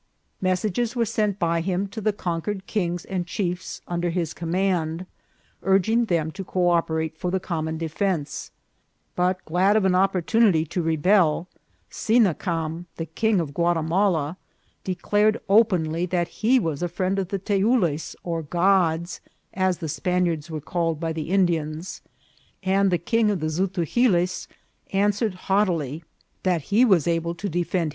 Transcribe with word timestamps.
Messages 0.41 0.95
were 0.95 1.05
sent 1.05 1.37
by 1.37 1.61
him 1.61 1.85
to 1.89 2.01
the 2.01 2.11
conquered 2.11 2.65
kings 2.65 3.05
and 3.05 3.27
chiefs 3.27 3.81
under 3.87 4.09
his 4.09 4.33
command, 4.33 5.05
urging 5.61 6.05
them 6.05 6.31
to 6.31 6.43
co 6.43 6.69
operate 6.69 7.15
for 7.15 7.29
the 7.29 7.39
common 7.39 7.77
defence; 7.77 8.49
but, 9.15 9.45
glad 9.45 9.77
of 9.77 9.85
an 9.85 9.93
opportunity 9.93 10.65
to 10.65 10.81
rebel, 10.81 11.47
Sinacam, 11.91 12.87
the 12.95 13.05
king 13.05 13.39
of 13.39 13.53
Guatimala, 13.53 14.37
declared 14.83 15.39
openly 15.47 16.07
that 16.07 16.29
he 16.29 16.57
was 16.59 16.81
a 16.81 16.87
friend 16.87 17.17
to 17.17 17.23
the 17.23 17.37
Teules 17.37 18.15
or 18.23 18.41
Gods, 18.41 19.21
as 19.53 19.77
the 19.77 19.87
Spaniards 19.87 20.49
were 20.49 20.59
called 20.61 20.99
by 20.99 21.13
the 21.13 21.29
Indians; 21.29 22.01
and 22.63 22.89
the 22.89 22.97
King 22.97 23.29
of 23.29 23.39
the 23.39 23.51
Zutu 23.51 23.85
giles 23.85 24.47
answered 24.91 25.35
haughtily 25.45 26.03
that 26.41 26.63
he 26.73 26.83
was 26.83 27.05
able 27.07 27.35
to 27.35 27.47
defend 27.47 27.49
176 27.51 27.51
INCIDENTS 27.51 27.69
OF 27.69 27.71
TRAVEL. 27.71 27.89